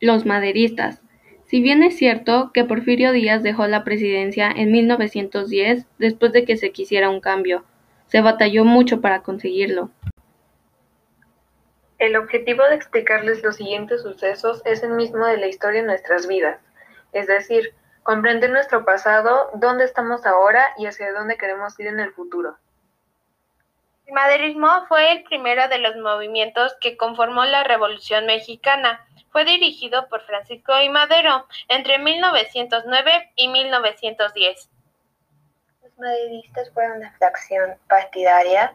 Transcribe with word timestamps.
los 0.00 0.26
maderistas. 0.26 1.02
Si 1.44 1.60
bien 1.60 1.82
es 1.82 1.96
cierto 1.96 2.50
que 2.52 2.64
Porfirio 2.64 3.12
Díaz 3.12 3.42
dejó 3.42 3.66
la 3.66 3.84
presidencia 3.84 4.50
en 4.50 4.72
1910 4.72 5.86
después 5.98 6.32
de 6.32 6.44
que 6.44 6.56
se 6.56 6.72
quisiera 6.72 7.08
un 7.08 7.20
cambio, 7.20 7.64
se 8.06 8.20
batalló 8.20 8.64
mucho 8.64 9.00
para 9.00 9.22
conseguirlo. 9.22 9.90
El 11.98 12.16
objetivo 12.16 12.62
de 12.64 12.74
explicarles 12.74 13.42
los 13.42 13.56
siguientes 13.56 14.02
sucesos 14.02 14.60
es 14.64 14.82
el 14.82 14.90
mismo 14.90 15.24
de 15.24 15.38
la 15.38 15.46
historia 15.46 15.80
de 15.80 15.86
nuestras 15.86 16.26
vidas, 16.26 16.60
es 17.12 17.26
decir, 17.26 17.72
comprender 18.02 18.50
nuestro 18.50 18.84
pasado, 18.84 19.50
dónde 19.54 19.84
estamos 19.84 20.26
ahora 20.26 20.64
y 20.78 20.86
hacia 20.86 21.12
dónde 21.12 21.38
queremos 21.38 21.78
ir 21.80 21.86
en 21.86 22.00
el 22.00 22.12
futuro. 22.12 22.56
El 24.04 24.14
maderismo 24.14 24.68
fue 24.88 25.10
el 25.10 25.24
primero 25.24 25.66
de 25.68 25.78
los 25.78 25.96
movimientos 25.96 26.76
que 26.80 26.96
conformó 26.96 27.44
la 27.44 27.64
Revolución 27.64 28.26
Mexicana. 28.26 29.04
Fue 29.30 29.44
dirigido 29.44 30.08
por 30.08 30.22
Francisco 30.22 30.72
I. 30.80 30.88
Madero 30.88 31.46
entre 31.68 31.98
1909 31.98 33.32
y 33.36 33.48
1910. 33.48 34.70
Los 35.82 35.98
maderistas 35.98 36.70
fueron 36.72 36.98
una 36.98 37.12
fracción 37.18 37.76
partidaria 37.88 38.74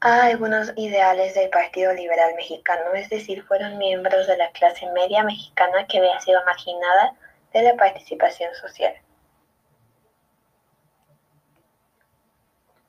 a 0.00 0.24
algunos 0.24 0.72
ideales 0.76 1.34
del 1.34 1.48
Partido 1.48 1.92
Liberal 1.94 2.34
Mexicano, 2.34 2.92
es 2.92 3.08
decir, 3.08 3.42
fueron 3.44 3.78
miembros 3.78 4.26
de 4.26 4.36
la 4.36 4.50
clase 4.52 4.86
media 4.92 5.24
mexicana 5.24 5.86
que 5.86 5.98
había 5.98 6.20
sido 6.20 6.44
marginada 6.44 7.14
de 7.54 7.62
la 7.62 7.74
participación 7.76 8.54
social. 8.54 8.94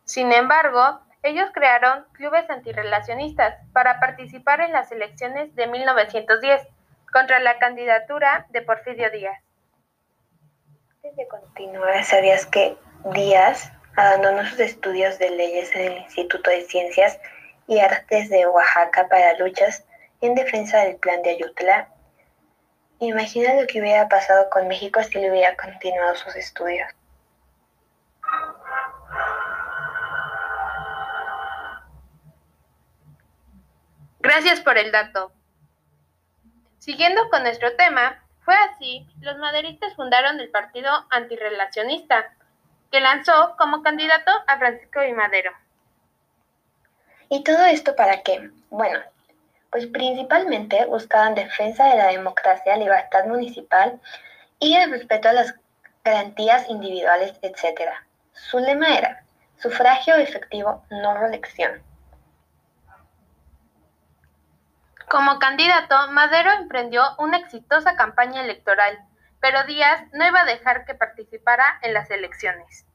Sin 0.03 0.31
embargo, 0.33 0.99
ellos 1.25 1.49
crearon 1.53 2.05
clubes 2.13 2.47
antirrelacionistas 2.49 3.55
para 3.73 3.99
participar 3.99 4.61
en 4.61 4.71
las 4.71 4.91
elecciones 4.91 5.55
de 5.55 5.65
1910 5.65 6.61
contra 7.11 7.39
la 7.39 7.57
candidatura 7.57 8.45
de 8.49 8.61
Porfirio 8.61 9.09
Díaz. 9.09 9.41
Antes 10.97 11.15
de 11.15 11.27
continuar, 11.27 12.03
¿sabías 12.03 12.45
que 12.45 12.77
Díaz 13.13 13.71
abandonó 13.95 14.45
sus 14.45 14.59
estudios 14.59 15.17
de 15.17 15.31
leyes 15.31 15.75
en 15.75 15.93
el 15.93 15.97
Instituto 15.99 16.51
de 16.51 16.61
Ciencias 16.61 17.19
y 17.67 17.79
Artes 17.79 18.29
de 18.29 18.45
Oaxaca 18.45 19.07
para 19.07 19.37
luchas 19.39 19.83
en 20.21 20.35
defensa 20.35 20.83
del 20.83 20.97
plan 20.97 21.23
de 21.23 21.31
Ayutla? 21.31 21.89
Imagina 22.99 23.55
lo 23.55 23.65
que 23.65 23.79
hubiera 23.81 24.07
pasado 24.07 24.47
con 24.51 24.67
México 24.67 25.01
si 25.01 25.19
le 25.19 25.31
hubiera 25.31 25.55
continuado 25.55 26.15
sus 26.15 26.35
estudios. 26.35 26.87
Gracias 34.25 34.59
por 34.61 34.75
el 34.79 34.91
dato. 34.91 35.31
Siguiendo 36.79 37.29
con 37.29 37.43
nuestro 37.43 37.75
tema, 37.75 38.23
fue 38.43 38.55
así, 38.55 39.07
los 39.21 39.37
maderistas 39.37 39.93
fundaron 39.93 40.39
el 40.39 40.49
Partido 40.49 40.89
Antirrelacionista, 41.11 42.33
que 42.91 43.01
lanzó 43.01 43.55
como 43.55 43.83
candidato 43.83 44.31
a 44.47 44.57
Francisco 44.57 45.03
I. 45.03 45.13
Madero. 45.13 45.51
¿Y 47.29 47.43
todo 47.43 47.65
esto 47.65 47.95
para 47.95 48.23
qué? 48.23 48.49
Bueno, 48.71 48.99
pues 49.69 49.85
principalmente 49.85 50.85
buscaban 50.85 51.35
defensa 51.35 51.85
de 51.89 51.97
la 51.97 52.07
democracia, 52.07 52.77
libertad 52.77 53.25
municipal 53.25 54.01
y 54.59 54.75
el 54.75 54.89
respeto 54.89 55.29
a 55.29 55.33
las 55.33 55.53
garantías 56.03 56.67
individuales, 56.67 57.37
etc. 57.43 57.91
Su 58.33 58.57
lema 58.57 58.97
era 58.97 59.23
sufragio 59.59 60.15
efectivo, 60.15 60.83
no 60.89 61.15
reelección. 61.15 61.83
Como 65.15 65.39
candidato, 65.39 65.95
Madero 66.11 66.51
emprendió 66.51 67.01
una 67.19 67.37
exitosa 67.37 67.95
campaña 67.95 68.41
electoral, 68.41 68.99
pero 69.39 69.63
Díaz 69.63 70.03
no 70.11 70.27
iba 70.27 70.41
a 70.41 70.45
dejar 70.45 70.83
que 70.83 70.93
participara 70.93 71.79
en 71.83 71.93
las 71.93 72.11
elecciones. 72.11 72.85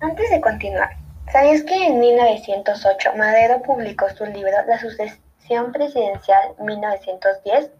Antes 0.00 0.30
de 0.30 0.40
continuar, 0.40 0.90
¿sabías 1.32 1.64
que 1.64 1.84
en 1.84 1.98
1908 1.98 3.14
Madero 3.16 3.60
publicó 3.62 4.08
su 4.10 4.24
libro 4.24 4.52
La 4.68 4.78
sucesión 4.78 5.72
presidencial 5.72 6.54
1910? 6.60 7.72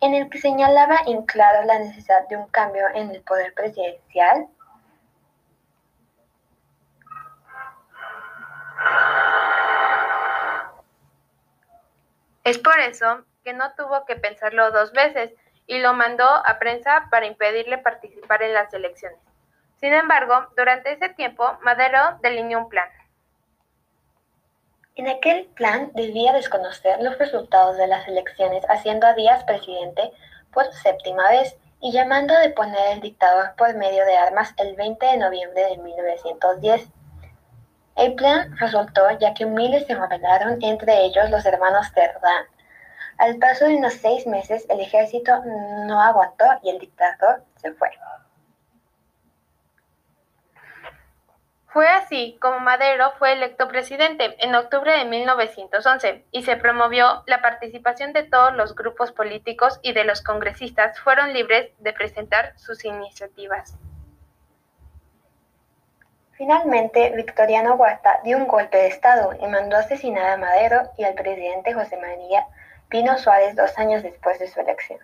En 0.00 0.14
el 0.14 0.30
que 0.30 0.38
señalaba 0.38 0.98
en 1.06 1.24
claro 1.26 1.62
la 1.64 1.78
necesidad 1.78 2.26
de 2.28 2.36
un 2.36 2.46
cambio 2.48 2.84
en 2.94 3.10
el 3.10 3.22
poder 3.22 3.52
presidencial. 3.54 4.48
Es 12.44 12.58
por 12.58 12.78
eso 12.80 13.24
que 13.44 13.52
no 13.52 13.74
tuvo 13.74 14.04
que 14.06 14.16
pensarlo 14.16 14.70
dos 14.70 14.92
veces 14.92 15.32
y 15.66 15.78
lo 15.78 15.92
mandó 15.92 16.24
a 16.24 16.58
prensa 16.58 17.06
para 17.10 17.26
impedirle 17.26 17.78
participar 17.78 18.42
en 18.42 18.54
las 18.54 18.72
elecciones. 18.72 19.18
Sin 19.76 19.92
embargo, 19.92 20.48
durante 20.56 20.92
ese 20.92 21.10
tiempo, 21.10 21.58
Madero 21.62 22.18
delineó 22.22 22.58
un 22.58 22.68
plan. 22.68 22.88
En 24.96 25.08
aquel 25.08 25.46
plan 25.46 25.90
debía 25.94 26.32
desconocer 26.32 27.00
los 27.00 27.16
resultados 27.18 27.76
de 27.76 27.86
las 27.86 28.06
elecciones, 28.08 28.64
haciendo 28.68 29.06
a 29.06 29.14
Díaz 29.14 29.44
presidente 29.44 30.12
por 30.52 30.72
séptima 30.72 31.28
vez 31.30 31.56
y 31.80 31.92
llamando 31.92 32.34
a 32.34 32.40
deponer 32.40 32.92
al 32.92 33.00
dictador 33.00 33.54
por 33.56 33.74
medio 33.74 34.04
de 34.04 34.16
armas 34.16 34.52
el 34.58 34.76
20 34.76 35.06
de 35.06 35.16
noviembre 35.16 35.62
de 35.64 35.78
1910. 35.78 36.88
El 37.96 38.14
plan 38.14 38.56
resultó 38.58 39.02
ya 39.18 39.32
que 39.34 39.46
miles 39.46 39.86
se 39.86 39.94
rebelaron, 39.94 40.58
entre 40.62 41.04
ellos 41.04 41.30
los 41.30 41.44
hermanos 41.46 41.86
Cerdán. 41.94 42.46
Al 43.18 43.36
paso 43.36 43.66
de 43.66 43.76
unos 43.76 43.94
seis 43.94 44.26
meses, 44.26 44.66
el 44.68 44.80
ejército 44.80 45.42
no 45.44 46.00
aguantó 46.00 46.46
y 46.62 46.70
el 46.70 46.78
dictador 46.78 47.44
se 47.56 47.72
fue. 47.74 47.90
Fue 51.66 51.86
así 52.10 52.36
como 52.40 52.58
Madero 52.58 53.12
fue 53.20 53.34
electo 53.34 53.68
presidente 53.68 54.34
en 54.40 54.52
octubre 54.56 54.90
de 54.98 55.04
1911 55.04 56.24
y 56.32 56.42
se 56.42 56.56
promovió 56.56 57.22
la 57.26 57.40
participación 57.40 58.12
de 58.12 58.24
todos 58.24 58.52
los 58.56 58.74
grupos 58.74 59.12
políticos 59.12 59.78
y 59.82 59.92
de 59.92 60.02
los 60.02 60.20
congresistas 60.20 60.98
fueron 60.98 61.32
libres 61.32 61.70
de 61.78 61.92
presentar 61.92 62.58
sus 62.58 62.84
iniciativas. 62.84 63.76
Finalmente, 66.32 67.12
Victoriano 67.14 67.74
Huerta 67.74 68.18
dio 68.24 68.38
un 68.38 68.48
golpe 68.48 68.78
de 68.78 68.88
Estado 68.88 69.32
y 69.40 69.46
mandó 69.46 69.76
asesinar 69.76 70.30
a 70.30 70.36
Madero 70.36 70.90
y 70.98 71.04
al 71.04 71.14
presidente 71.14 71.74
José 71.74 71.96
María 71.96 72.44
Pino 72.88 73.16
Suárez 73.18 73.54
dos 73.54 73.78
años 73.78 74.02
después 74.02 74.40
de 74.40 74.48
su 74.48 74.58
elección. 74.58 74.98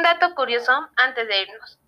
Un 0.00 0.04
dato 0.04 0.34
curioso 0.34 0.72
antes 0.96 1.28
de 1.28 1.42
irnos. 1.42 1.78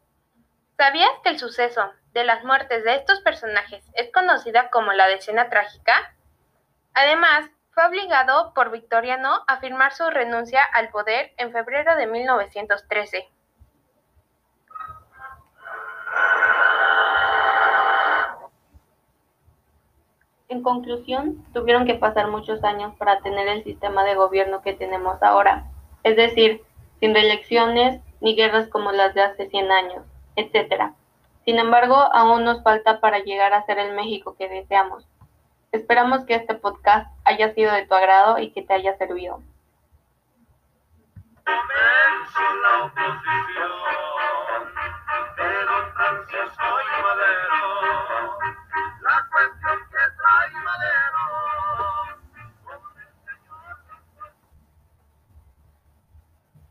¿Sabías 0.76 1.08
que 1.24 1.30
el 1.30 1.38
suceso 1.38 1.94
de 2.12 2.24
las 2.24 2.44
muertes 2.44 2.84
de 2.84 2.94
estos 2.96 3.22
personajes 3.22 3.82
es 3.94 4.12
conocida 4.12 4.68
como 4.68 4.92
la 4.92 5.06
decena 5.06 5.48
trágica? 5.48 6.14
Además, 6.92 7.48
fue 7.70 7.86
obligado 7.86 8.52
por 8.52 8.70
Victoriano 8.70 9.42
a 9.46 9.60
firmar 9.60 9.94
su 9.94 10.10
renuncia 10.10 10.62
al 10.74 10.90
poder 10.90 11.32
en 11.38 11.52
febrero 11.52 11.96
de 11.96 12.06
1913. 12.06 13.30
En 20.50 20.62
conclusión, 20.62 21.42
tuvieron 21.54 21.86
que 21.86 21.94
pasar 21.94 22.28
muchos 22.28 22.62
años 22.62 22.94
para 22.98 23.20
tener 23.20 23.48
el 23.48 23.64
sistema 23.64 24.04
de 24.04 24.16
gobierno 24.16 24.60
que 24.60 24.74
tenemos 24.74 25.22
ahora, 25.22 25.64
es 26.02 26.16
decir, 26.16 26.62
sin 27.02 27.14
reelecciones 27.14 28.00
ni 28.20 28.36
guerras 28.36 28.68
como 28.68 28.92
las 28.92 29.12
de 29.12 29.22
hace 29.22 29.50
100 29.50 29.72
años, 29.72 30.04
etc. 30.36 30.92
Sin 31.44 31.58
embargo, 31.58 31.96
aún 31.96 32.44
nos 32.44 32.62
falta 32.62 33.00
para 33.00 33.18
llegar 33.18 33.52
a 33.52 33.66
ser 33.66 33.80
el 33.80 33.96
México 33.96 34.36
que 34.38 34.48
deseamos. 34.48 35.04
Esperamos 35.72 36.24
que 36.26 36.36
este 36.36 36.54
podcast 36.54 37.10
haya 37.24 37.52
sido 37.54 37.72
de 37.72 37.86
tu 37.86 37.94
agrado 37.94 38.38
y 38.38 38.52
que 38.52 38.62
te 38.62 38.74
haya 38.74 38.96
servido. 38.98 39.42